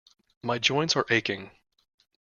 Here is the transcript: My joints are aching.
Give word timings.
My 0.41 0.57
joints 0.57 0.95
are 0.95 1.05
aching. 1.11 1.51